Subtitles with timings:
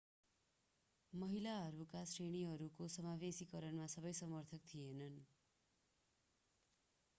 [1.13, 5.21] महिलाहरूका श्रेणीहरूको समावेशीकरणमा सबै समर्थक थिएनन्